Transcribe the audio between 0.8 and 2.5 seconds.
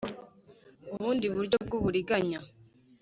ubundi buryo bw uburiganya